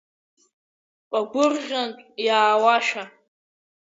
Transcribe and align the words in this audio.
Ԥагәырӷьантә 1.09 2.01
иаауашәа… 2.25 3.03